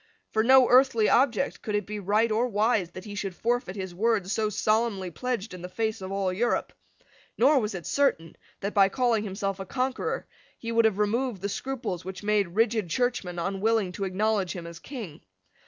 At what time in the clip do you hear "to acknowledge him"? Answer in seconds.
13.91-14.65